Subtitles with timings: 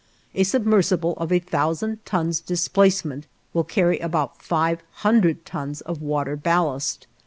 [0.33, 6.35] A submersible of a thousand tons displacement will carry about five hundred tons of water
[6.35, 7.05] ballast.